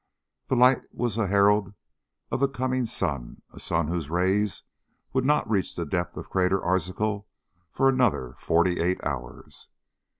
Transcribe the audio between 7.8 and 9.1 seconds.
another forty eight